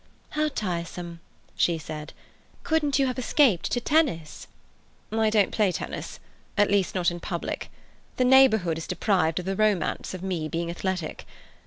[0.31, 1.19] "How tiresome!"
[1.55, 2.11] she said.
[2.63, 4.47] "Couldn't you have escaped to tennis?"
[5.11, 7.69] "I don't play tennis—at least, not in public.
[8.17, 11.27] The neighbourhood is deprived of the romance of me being athletic.